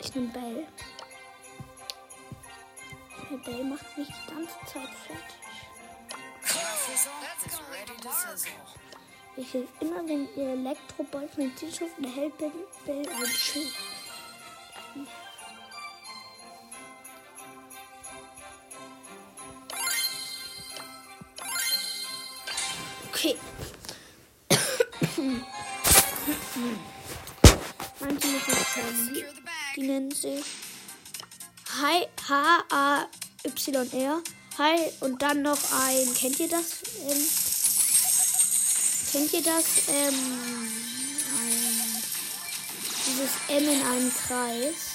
Ich 0.00 0.14
nehme 0.16 0.28
Bell. 0.30 0.66
Der 3.30 3.36
Bell 3.36 3.62
macht 3.62 3.96
mich 3.96 4.08
die 4.08 4.34
ganze 4.34 4.58
Zeit 4.66 4.90
fertig. 5.06 5.38
Ich 9.36 9.52
hilf 9.52 9.68
immer, 9.78 10.08
wenn 10.08 10.28
ihr 10.34 10.48
Elektroball 10.48 11.28
von 11.28 11.44
den 11.44 11.54
Tisch 11.54 11.80
auf 11.80 11.90
der 11.96 12.10
hält 12.10 12.36
Bell, 12.38 12.50
Bell 12.84 13.08
ein 13.08 13.26
Schild. 13.26 13.72
Okay. 23.20 23.36
Manche 28.00 28.28
müssen 28.28 28.56
Charlie. 28.72 29.24
Die 29.76 29.82
nennen 29.82 30.10
sich 30.10 30.42
Hi 31.82 32.06
H-A-Y-R. 32.26 34.22
Hi 34.56 34.92
und 35.00 35.20
dann 35.20 35.42
noch 35.42 35.58
ein. 35.70 36.14
Kennt 36.14 36.40
ihr 36.40 36.48
das? 36.48 36.78
Ähm, 37.10 37.28
kennt 39.12 39.32
ihr 39.34 39.42
das? 39.42 39.66
Ähm, 39.88 40.14
ein, 41.42 42.02
dieses 43.06 43.32
M 43.48 43.68
in 43.68 43.82
einem 43.82 44.10
Kreis. 44.14 44.89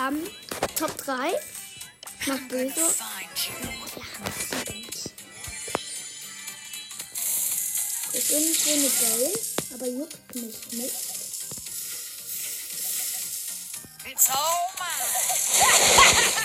Haben 0.00 0.18
Top 0.76 0.96
3. 0.96 1.30
Noch 2.26 2.40
böse. 2.48 2.80
Ich 8.12 8.28
bin 8.28 8.38
nicht 8.38 8.64
so 8.64 8.70
eine 8.70 8.88
Bell, 8.88 9.40
aber 9.74 9.86
juckt 9.86 10.34
mich 10.34 10.72
nicht. 10.72 10.94
It's 14.10 14.30
all 14.30 14.70
mine. 14.78 16.32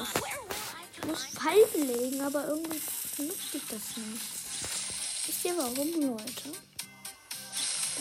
Ich 0.91 1.03
muss 1.05 1.25
Falten 1.25 1.87
legen, 1.87 2.21
aber 2.21 2.47
irgendwie 2.47 2.81
benutze 3.17 3.57
ich 3.57 3.67
das 3.69 3.97
nicht. 3.97 4.21
Wisst 5.27 5.45
ihr 5.45 5.57
warum, 5.57 5.91
Leute? 6.01 6.51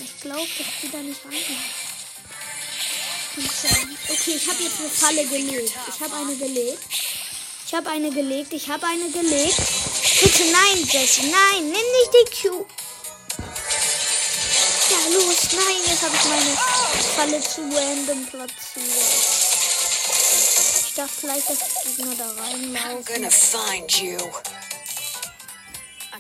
Ich 0.01 0.21
glaube, 0.21 0.49
dass 0.59 0.67
die 0.83 0.91
da 0.91 0.99
nicht 0.99 1.21
rein. 1.25 1.33
Kann 3.35 3.51
sein. 3.63 3.99
Okay, 4.09 4.35
ich 4.37 4.49
habe 4.49 4.63
jetzt 4.63 4.81
eine 4.81 4.89
Falle 4.91 5.25
gelegt. 5.27 5.73
Ich 5.89 6.01
habe 6.01 6.17
eine 6.17 6.37
gelegt. 6.37 6.79
Ich 7.67 7.75
habe 7.75 7.89
eine 7.91 8.11
gelegt. 8.11 8.53
Ich 8.53 8.69
habe 8.69 8.87
eine 8.87 9.11
gelegt. 9.11 9.57
Bitte 10.21 10.45
nein, 10.53 10.89
Jesse. 10.89 11.23
Nein, 11.23 11.63
nimm 11.65 11.73
nicht 11.73 12.13
die 12.15 12.49
Q. 12.49 12.67
Ja, 14.91 14.99
los. 15.15 15.37
Nein, 15.53 15.77
jetzt 15.87 16.03
habe 16.03 16.15
ich 16.15 16.25
meine 16.25 16.57
Falle 17.17 17.41
zu 17.43 17.61
random 17.63 18.27
platziert. 18.27 18.87
Ich 20.89 20.95
dachte 20.95 21.13
vielleicht, 21.21 21.49
dass 21.49 21.59
die 21.59 21.97
Gegner 21.97 22.15
da 22.17 22.25
I'm 22.25 22.39
reinlaufen. 22.77 23.05
gonna 23.07 23.31
find 23.31 23.91
you. 24.01 24.19
Oh, 24.21 24.31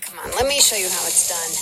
come 0.00 0.18
on, 0.24 0.30
let 0.38 0.46
me 0.46 0.61
show 0.62 0.76
you 0.76 0.88
how 0.88 1.06
it's 1.06 1.28
done. 1.28 1.52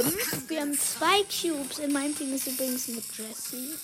5. 0.00 0.48
Wir 0.48 0.62
haben 0.62 0.78
zwei 0.78 1.22
Cubes. 1.24 1.78
In 1.78 1.92
meinem 1.92 2.16
Team 2.16 2.32
ist 2.34 2.46
übrigens 2.46 2.88
mit 2.88 3.04
Jesse. 3.16 3.78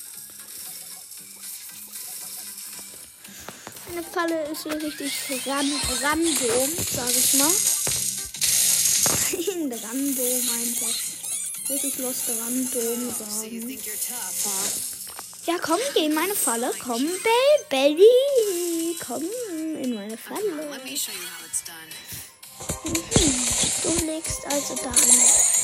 Eine 3.91 4.03
Falle 4.03 4.45
ist 4.51 4.63
hier 4.63 4.83
richtig 4.83 5.13
ran 5.47 5.71
random, 6.03 6.71
sag 6.95 7.11
ich 7.11 7.35
mal. 7.35 7.49
random 9.83 10.49
einfach. 10.61 10.95
Richtig 11.69 11.99
lost 11.99 12.23
random 12.29 13.11
So 13.11 13.25
sagen. 13.25 13.79
Ja, 15.47 15.59
komm, 15.61 15.81
geh 15.93 16.07
in 16.07 16.15
meine 16.15 16.35
Falle. 16.35 16.73
Komm, 16.79 17.07
Belly. 17.69 18.97
Komm 19.07 19.25
in 19.83 19.95
meine 19.95 20.17
Falle. 20.17 20.71
done. 21.67 21.93
Du 23.83 23.91
legst 24.07 24.47
also 24.47 24.75
da 24.75 24.91
eine. 24.91 25.58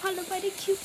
Falle 0.00 0.22
bei 0.28 0.40
den 0.40 0.52
Cubes. 0.56 0.78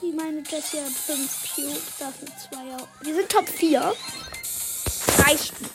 Die 0.00 0.12
meine 0.12 0.42
Jessie 0.48 0.80
hat 0.80 0.92
5 0.92 1.54
Cubes, 1.54 1.82
dafür 1.98 2.28
2 2.50 2.76
auch. 2.76 2.88
Wir 3.02 3.14
sind 3.14 3.28
Top 3.28 3.48
4. 3.48 3.94
Reicht 5.18 5.60
nicht. 5.60 5.72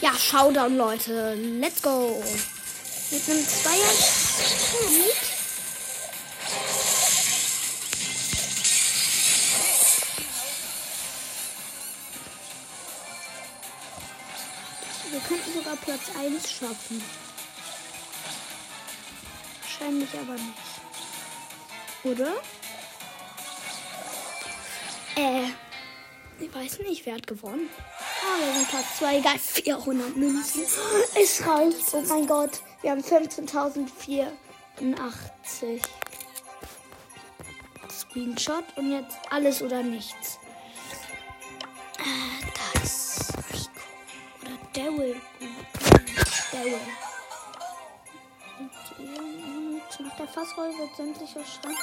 Ja, 0.00 0.16
Showdown, 0.16 0.76
Leute. 0.76 1.34
Let's 1.34 1.82
go. 1.82 2.22
Mit 3.10 3.28
einem 3.28 3.48
Zweier. 3.48 3.92
Platz 15.88 16.12
1 16.20 16.52
schaffen. 16.52 17.02
Wahrscheinlich 19.62 20.10
aber 20.12 20.34
nicht. 20.34 20.52
Oder? 22.04 22.34
Äh, 25.16 25.48
ich 26.38 26.54
weiß 26.54 26.80
nicht, 26.80 27.06
wer 27.06 27.14
hat 27.14 27.26
gewonnen. 27.26 27.70
Ah, 28.20 28.36
wir 28.44 28.52
sind 28.52 28.68
Platz 28.68 28.98
2, 28.98 29.16
egal, 29.16 29.38
400 29.38 30.14
Münzen. 30.14 30.66
Es 31.14 31.46
reicht, 31.46 31.94
oh 31.94 32.02
mein 32.02 32.26
Gott. 32.26 32.60
Wir 32.82 32.90
haben 32.90 33.00
15.084. 33.00 35.80
Screenshot 37.90 38.64
und 38.76 38.92
jetzt 38.92 39.16
alles 39.30 39.62
oder 39.62 39.82
nichts. 39.82 40.38
Äh, 41.98 42.44
das. 42.74 43.32
Rico. 43.50 43.70
Oder 44.42 44.58
Daryl. 44.74 45.18
Daryl. 46.58 46.80
Und 48.98 50.00
nach 50.00 50.16
der 50.16 50.28
Fassrolle 50.28 50.76
wird 50.78 50.96
sämtlicher 50.96 51.44
Schrank. 51.44 51.78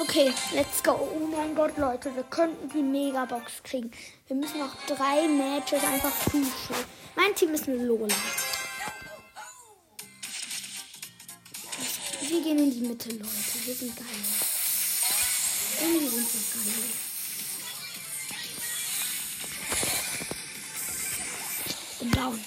Okay, 0.00 0.32
let's 0.54 0.82
go. 0.82 0.92
Oh 0.92 1.26
mein 1.26 1.54
Gott, 1.54 1.76
Leute, 1.76 2.14
wir 2.14 2.22
könnten 2.24 2.68
die 2.70 2.82
Megabox 2.82 3.62
kriegen. 3.62 3.90
Wir 4.26 4.36
müssen 4.36 4.58
noch 4.58 4.74
drei 4.86 5.28
Matches 5.28 5.84
einfach 5.84 6.12
pushen. 6.24 6.76
Mein 7.14 7.34
Team 7.34 7.52
ist 7.54 7.68
eine 7.68 7.84
Lola. 7.84 8.14
Wir 12.20 12.42
gehen 12.42 12.58
in 12.58 12.70
die 12.70 12.80
Mitte, 12.80 13.10
Leute. 13.10 13.26
Wir 13.64 13.74
sind 13.74 13.94
geil. 13.94 14.06
Irgendwie 15.82 16.06
sind 16.08 16.28
sie 16.28 16.58
geil. 16.58 17.01
Bin 22.02 22.10
down. 22.10 22.44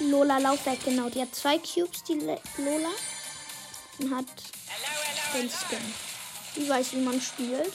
Lola 0.00 0.38
lauf 0.38 0.66
weg, 0.66 0.80
genau. 0.84 1.08
Die 1.08 1.20
hat 1.20 1.34
zwei 1.34 1.58
Cubes, 1.58 2.02
die 2.04 2.14
Lola. 2.14 2.90
Und 3.98 4.14
hat 4.14 4.26
den 5.34 5.48
Skin. 5.48 5.94
Die 6.56 6.68
weiß, 6.68 6.92
wie 6.92 7.00
man 7.00 7.20
spielt. 7.20 7.72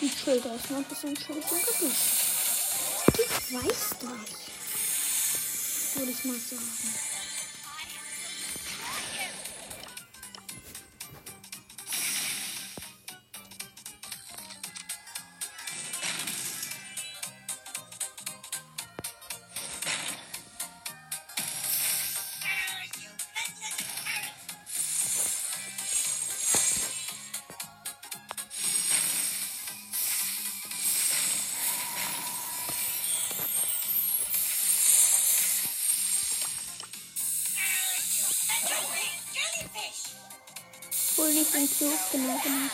Die 0.00 0.10
chillt 0.10 0.46
erstmal 0.46 0.80
ein 0.80 0.84
bisschen 0.84 1.14
chillig 1.16 1.44
im 1.50 1.58
Gesicht. 1.58 1.96
Die 3.16 3.54
weiß 3.54 3.90
das. 4.00 4.46
Würde 5.96 6.12
ich 6.12 6.24
mal 6.24 6.36
sagen. 6.36 7.15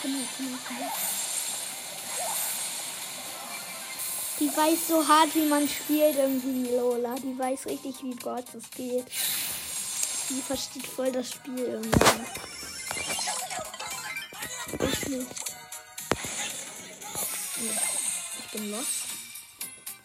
Genau, 0.03 0.17
genau, 0.17 0.27
genau, 0.37 0.57
genau, 0.67 0.77
genau. 0.77 0.91
Die 4.39 4.49
weiß 4.49 4.87
so 4.89 5.07
hart, 5.07 5.33
wie 5.35 5.45
man 5.45 5.69
spielt 5.69 6.17
irgendwie, 6.17 6.75
Lola. 6.75 7.15
Die 7.15 7.37
weiß 7.37 7.67
richtig, 7.67 7.95
wie 8.03 8.15
Gott 8.15 8.45
es 8.53 8.69
geht. 8.71 9.05
Die 10.29 10.41
versteht 10.41 10.85
voll 10.85 11.11
das 11.11 11.31
Spiel 11.31 11.59
irgendwie. 11.59 11.99
Ich 14.91 15.07
nicht. 15.07 15.27
Ich 18.39 18.51
bin 18.51 18.71
lost. 18.71 19.05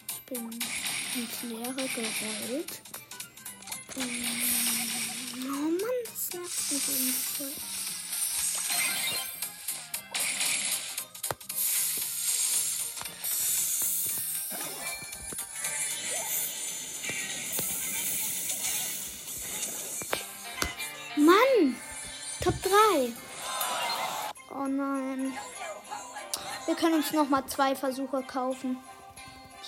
Ich 0.07 0.21
bin 0.25 0.49
ins 0.49 1.43
Leere 1.43 1.73
gerollt. 1.73 2.81
Ähm, 3.97 4.25
Oh 5.41 5.71
Mann, 5.71 5.99
das 6.05 6.33
nervt 6.33 6.71
mich 6.71 6.87
irgendwie 6.87 7.11
voll. 7.11 7.78
Können 26.89 27.03
uns 27.03 27.13
noch 27.13 27.29
mal 27.29 27.45
zwei 27.45 27.75
Versuche 27.75 28.23
kaufen. 28.23 28.77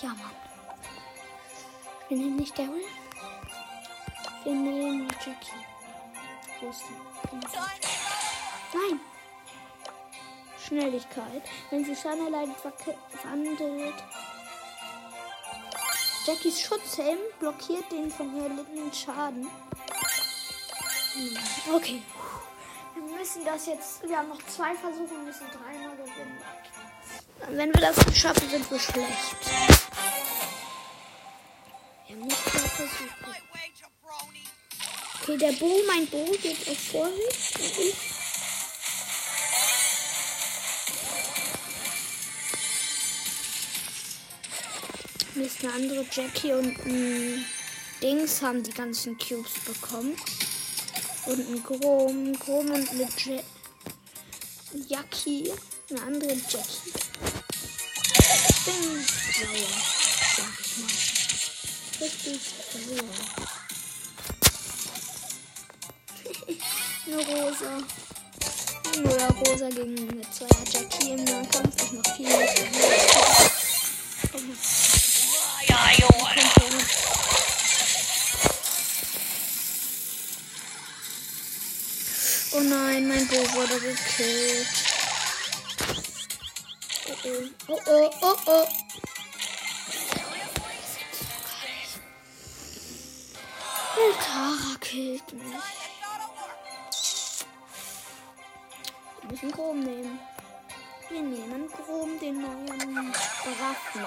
Ja, 0.00 0.08
Mann. 0.08 0.30
Wir 2.08 2.16
nehmen 2.16 2.36
nicht 2.36 2.58
Daryl. 2.58 2.82
Wir 4.42 4.52
nehmen 4.52 5.08
Jackie. 5.24 5.52
Wo 6.60 6.68
ist 6.70 6.82
die? 6.88 7.36
Nein. 8.76 9.00
Schnelligkeit. 10.66 11.42
Wenn 11.70 11.84
sie 11.84 11.94
Schaden 11.94 12.24
erleidet, 12.24 12.56
verwandelt. 12.56 13.94
Jackies 16.26 16.60
Schutzhelm 16.60 17.18
blockiert 17.38 17.90
den 17.92 18.10
von 18.10 18.36
ihr 18.36 18.44
erlittenen 18.44 18.92
Schaden. 18.92 19.48
Hm, 21.14 21.38
Okay. 21.72 22.02
Wir 22.94 23.16
müssen 23.16 23.44
das 23.44 23.66
jetzt. 23.66 24.08
Wir 24.08 24.18
haben 24.18 24.28
noch 24.28 24.42
zwei 24.46 24.74
Versuche 24.74 25.14
und 25.14 25.24
müssen 25.24 25.46
dreimal 25.50 25.96
gewinnen. 25.96 26.38
Wenn 27.50 27.74
wir 27.74 27.80
das 27.80 27.96
nicht 28.06 28.18
schaffen, 28.18 28.48
sind 28.48 28.70
wir 28.70 28.78
schlecht. 28.78 29.36
Wir 32.06 32.16
haben 32.16 32.26
nicht 32.26 32.42
zwei 32.44 32.68
Versuche. 32.68 33.04
Right 33.26 33.42
way, 33.52 33.72
jabroni. 33.80 34.44
Okay, 35.22 35.36
der 35.38 35.52
Bo, 35.52 35.82
mein 35.86 36.06
Bo 36.06 36.24
geht 36.42 36.68
auf 36.68 36.78
Vorsicht. 36.78 37.58
Und 37.58 37.78
ich. 37.78 37.94
Mist, 45.34 45.64
eine 45.64 45.72
andere 45.72 46.06
Jackie 46.10 46.52
und 46.52 46.78
ein 46.86 47.44
Dings 48.02 48.42
haben 48.42 48.62
die 48.62 48.72
ganzen 48.72 49.16
Cubes 49.18 49.52
bekommen. 49.64 50.16
Und 51.26 51.38
ein 51.38 51.62
Grom, 51.62 52.38
Grom 52.38 52.70
und 52.70 52.90
eine 52.90 53.08
ja 53.26 53.40
Jackie. 54.88 55.50
Eine 55.90 56.02
andere 56.02 56.32
Jackie. 56.32 57.01
Bin 58.64 58.74
sauer, 58.74 59.66
sag 60.36 60.52
ich 60.60 60.76
mal. 60.78 60.90
Richtig 62.00 62.40
sauer. 62.72 63.10
Eine 67.06 67.18
Rosa. 67.26 67.72
Oder 69.02 69.28
Rosa 69.30 69.68
gegen 69.68 70.10
eine 70.10 70.30
Zweier 70.30 70.64
Jackie 70.72 71.10
im 71.10 71.24
Nahkampf. 71.24 71.82
Ich 71.82 71.92
mach 71.92 72.16
viel 72.16 72.26
her. 72.26 72.70
Komm 74.30 74.46
her. 74.46 74.56
Oh 82.54 82.60
nein, 82.60 83.08
mein 83.08 83.26
Bo 83.28 83.36
wurde 83.54 83.80
gekillt. 83.80 84.81
Oh 87.24 87.28
oh, 87.68 88.10
oh 88.20 88.36
oh. 88.48 88.68
Oh, 93.96 94.12
Tara 94.20 94.76
killt 94.80 95.32
mich. 95.32 95.44
Wir 99.20 99.30
müssen 99.30 99.52
Chrom 99.52 99.80
nehmen. 99.80 100.18
Wir 101.10 101.22
nehmen 101.22 101.70
Chrom, 101.70 102.18
den 102.18 102.40
neuen 102.40 102.66
wir 102.66 102.86
mal 102.86 103.12
angucken. 103.60 104.06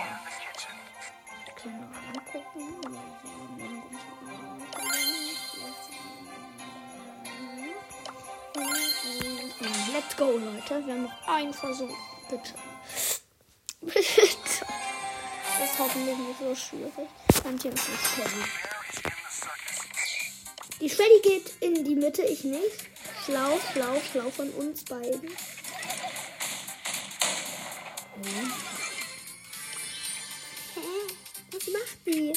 Let's 9.93 10.17
go, 10.17 10.32
Leute. 10.32 10.86
Wir 10.86 10.93
haben 10.93 11.04
noch 11.04 11.28
einen 11.28 11.54
Versuch. 11.54 11.95
Bitte. 12.30 12.54
Das 13.86 15.69
ist 15.69 15.80
hoffentlich 15.80 16.17
nicht 16.17 16.39
so 16.39 16.56
schwierig. 16.56 16.93
Und 17.43 17.62
hier 17.62 17.74
ist 17.74 17.88
die 17.88 18.21
Shelly. 18.21 18.43
Die 20.82 20.89
Shelly 20.89 21.21
geht 21.21 21.54
in 21.62 21.84
die 21.84 21.95
Mitte, 21.95 22.24
ich 22.24 22.43
nicht. 22.43 22.89
Schlau, 23.26 23.60
schlau, 23.74 24.02
schlau 24.12 24.30
von 24.32 24.50
uns 24.52 24.84
beiden. 24.86 25.30
Hm. 28.15 28.54
Hä? 30.76 30.82
Was 31.52 31.67
macht 31.67 31.98
die? 32.06 32.34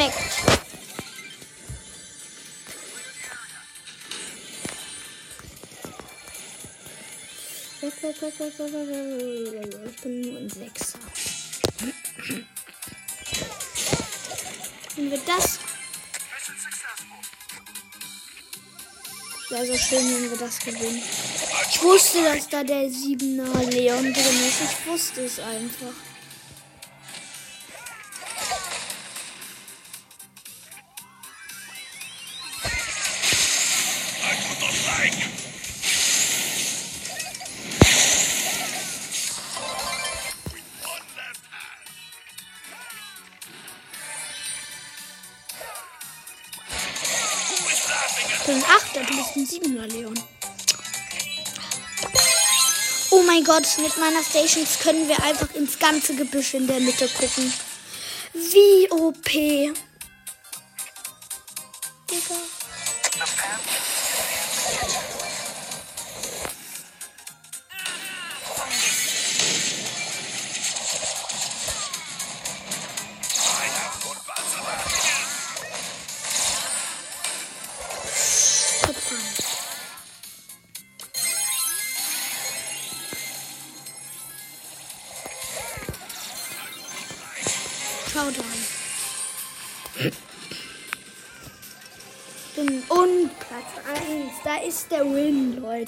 Weg. 0.00 0.12
Ich 9.92 10.02
bin 10.02 10.20
nur 10.22 10.38
ein 10.38 10.48
Sechser. 10.48 10.98
Wenn 14.96 15.10
wir 15.10 15.20
das. 15.26 15.58
Wäre 19.50 19.66
so 19.66 19.76
schön, 19.76 19.98
wenn 19.98 20.30
wir 20.30 20.38
das 20.38 20.58
gewinnen. 20.60 21.02
Ich 21.70 21.82
wusste, 21.82 22.22
dass 22.22 22.48
da 22.48 22.64
der 22.64 22.88
7er 22.88 23.70
Leon 23.70 24.12
drin 24.12 24.14
ist. 24.14 24.60
Ich 24.62 24.86
wusste 24.86 25.24
es 25.24 25.38
einfach. 25.40 26.09
Gott, 53.60 53.78
mit 53.78 53.98
meiner 53.98 54.22
Stations 54.22 54.78
können 54.78 55.06
wir 55.06 55.22
einfach 55.22 55.54
ins 55.54 55.78
ganze 55.78 56.14
Gebüsch 56.14 56.54
in 56.54 56.66
der 56.66 56.80
Mitte 56.80 57.06
gucken. 57.08 57.52
Wie 58.32 58.90
OP. 58.90 59.30
Digga. 59.30 59.74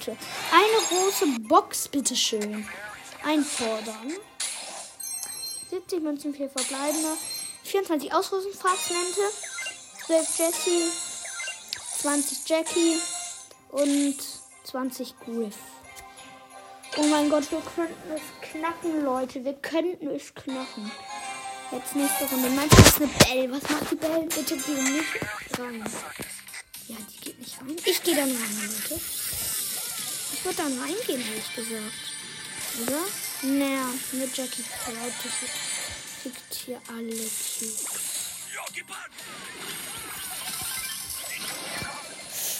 Leute. 0.06 0.18
Eine 0.50 0.86
große 0.88 1.26
Box, 1.48 1.88
bitteschön. 1.88 2.66
Einfordern. 3.24 4.12
70 5.70 6.02
Münzen, 6.02 6.34
4 6.34 6.50
verbleibende. 6.50 7.16
24 7.64 8.12
Ausrüstungsfragmente. 8.12 9.20
12 10.06 10.38
Jessie. 10.38 10.90
20 11.98 12.48
Jackie. 12.48 12.96
Und 13.70 14.16
20 14.64 15.14
Griff. 15.20 15.56
Oh 16.96 17.04
mein 17.04 17.30
Gott, 17.30 17.50
wir 17.50 17.60
könnten 17.60 18.10
es 18.14 18.50
knacken, 18.50 19.04
Leute. 19.04 19.44
Wir 19.44 19.54
könnten 19.54 20.10
es 20.10 20.34
knacken. 20.34 20.90
Jetzt 21.70 21.96
nächste 21.96 22.28
Runde. 22.28 22.50
Meinst 22.50 22.76
du, 22.76 22.82
ist 22.82 22.96
eine 22.96 23.06
Belle? 23.06 23.52
Was 23.52 23.70
macht 23.70 23.90
die 23.90 23.94
Belle? 23.94 24.26
Bitte 24.26 24.56
geh 24.56 24.72
nicht 24.72 25.58
rein. 25.58 25.84
Ja, 26.88 26.96
die 26.98 27.20
geht 27.24 27.38
nicht 27.38 27.60
rein. 27.60 27.76
Ich 27.86 28.02
gehe 28.02 28.14
dann 28.14 28.28
rein, 28.28 28.70
Leute. 28.90 29.00
Ich 30.32 30.44
würde 30.44 30.56
dann 30.56 30.78
reingehen, 30.78 31.20
ehrlich 31.20 31.54
gesagt. 31.54 32.12
Oder? 32.82 33.00
Naja, 33.42 33.86
mit 34.12 34.36
Jackie 34.36 34.64
Cloud. 34.84 35.12
Kriegt 36.22 36.54
hier 36.54 36.80
alle 36.88 37.12
Cubes. 37.12 37.84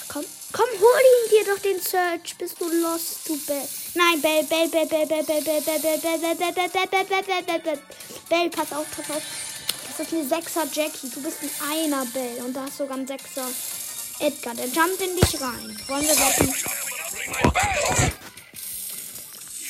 Komm, 0.07 0.25
komm, 0.51 0.69
hol 0.79 1.01
ihn 1.01 1.29
dir 1.31 1.45
doch 1.53 1.59
den 1.61 1.81
Search. 1.81 2.37
Bist 2.37 2.59
du 2.59 2.69
lost, 2.69 3.27
du 3.27 3.37
Bell. 3.45 3.67
Nein, 3.95 4.21
Bell, 4.21 4.43
Bell, 4.43 4.67
Bell, 4.67 4.85
Bell, 4.85 5.07
Bell, 5.07 5.23
Bell, 5.23 5.41
Bell, 5.41 5.61
Bell, 5.61 5.79
Bell, 5.79 5.99
Bell, 5.99 6.19
Bell, 6.19 6.51
Bell, 6.51 6.51
Bell, 6.51 6.87
Bell, 6.87 6.87
Bell, 6.87 7.05
Bell, 7.05 7.23
Bell, 7.23 7.43
Bell, 7.43 7.59
Bell. 7.59 7.79
Bell, 8.29 8.49
pass 8.49 8.71
auf, 8.73 8.85
pass 8.95 9.09
auf. 9.09 9.23
Das 9.87 10.07
ist 10.07 10.13
eine 10.13 10.27
Sechser 10.27 10.67
Jackie. 10.71 11.09
Du 11.09 11.21
bist 11.21 11.37
ein 11.41 11.71
Einer 11.71 12.05
Bell 12.05 12.43
und 12.43 12.53
da 12.53 12.63
hast 12.63 12.77
sogar 12.77 12.97
ein 12.97 13.07
Sechser 13.07 13.47
Edgar. 14.19 14.53
Der 14.55 14.67
jumpt 14.67 15.01
in 15.01 15.15
dich 15.15 15.41
rein. 15.41 15.79
Wollen 15.87 16.03
wir 16.03 16.17
wetten? 16.17 16.53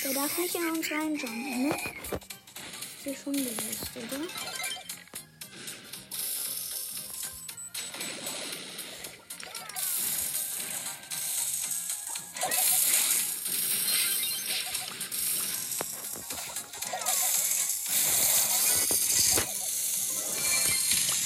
Der 0.04 0.14
darf 0.14 0.38
nicht 0.40 0.56
in 0.56 0.70
uns 0.72 0.90
reinjumpen, 0.90 1.68
ne? 1.68 1.76
Ist 2.98 3.06
dir 3.06 3.16
schon 3.16 3.34
bewusst, 3.34 3.92
oder? 3.96 4.20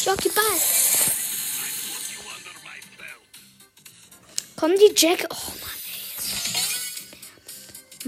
Jockey 0.04 0.30
Ball. 0.30 0.44
Komm 4.58 4.72
die 4.76 4.94
Jack. 4.96 5.26
Oh. 5.30 5.57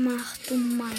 Mach 0.01 0.37
du 0.47 0.55
mein. 0.55 0.95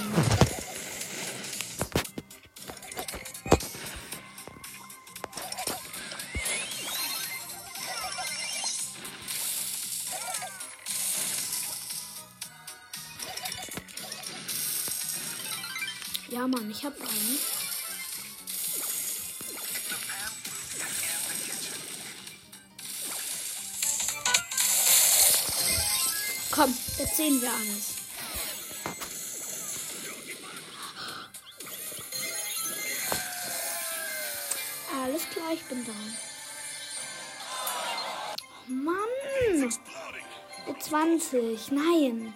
Ja, 16.28 16.46
Mann, 16.46 16.70
ich 16.70 16.84
hab 16.84 16.92
einen. 17.00 17.38
Komm, 26.50 26.76
jetzt 26.98 27.16
sehen 27.16 27.40
wir 27.40 27.50
alles. 27.50 27.99
Ich 35.52 35.64
bin 35.64 35.84
da. 35.84 35.92
Oh 38.68 38.72
Mann! 38.72 39.72
Mit 40.66 40.82
20, 40.82 41.72
nein. 41.72 42.34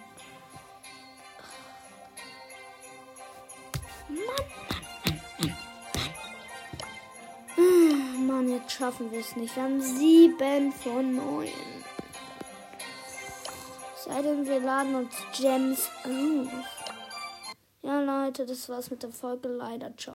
Mann. 4.09 4.45
Mann, 8.27 8.49
jetzt 8.49 8.71
schaffen 8.73 9.09
wir 9.11 9.19
es 9.19 9.35
nicht. 9.37 9.55
Wir 9.55 9.63
haben 9.63 9.81
sieben 9.81 10.73
von 10.73 11.15
neun. 11.15 11.47
Sei 14.03 14.21
denn, 14.21 14.45
wir 14.45 14.59
laden 14.59 14.95
uns 14.95 15.15
Gems 15.37 15.89
auf. 16.03 16.51
Ja, 17.81 18.01
Leute, 18.01 18.45
das 18.45 18.67
war's 18.67 18.89
mit 18.89 19.03
der 19.03 19.11
Folge 19.11 19.47
leider. 19.47 19.95
Ciao. 19.95 20.03